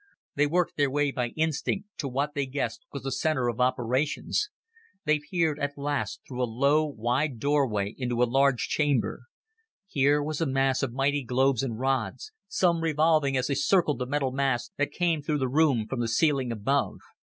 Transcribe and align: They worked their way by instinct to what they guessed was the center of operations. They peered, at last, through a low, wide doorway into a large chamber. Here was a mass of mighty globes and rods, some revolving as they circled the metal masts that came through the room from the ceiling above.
They 0.33 0.47
worked 0.47 0.77
their 0.77 0.89
way 0.89 1.11
by 1.11 1.27
instinct 1.37 1.87
to 1.99 2.07
what 2.07 2.33
they 2.33 2.47
guessed 2.47 2.85
was 2.91 3.03
the 3.03 3.11
center 3.11 3.47
of 3.49 3.61
operations. 3.61 4.49
They 5.05 5.19
peered, 5.19 5.59
at 5.59 5.77
last, 5.77 6.21
through 6.27 6.41
a 6.41 6.49
low, 6.49 6.83
wide 6.87 7.37
doorway 7.37 7.93
into 7.95 8.23
a 8.23 8.23
large 8.23 8.67
chamber. 8.67 9.25
Here 9.85 10.23
was 10.23 10.41
a 10.41 10.47
mass 10.47 10.81
of 10.81 10.91
mighty 10.91 11.23
globes 11.23 11.61
and 11.61 11.77
rods, 11.77 12.31
some 12.47 12.81
revolving 12.81 13.37
as 13.37 13.45
they 13.45 13.53
circled 13.53 13.99
the 13.99 14.07
metal 14.07 14.31
masts 14.31 14.71
that 14.77 14.89
came 14.91 15.21
through 15.21 15.37
the 15.37 15.47
room 15.47 15.85
from 15.87 15.99
the 15.99 16.07
ceiling 16.07 16.51
above. 16.51 16.97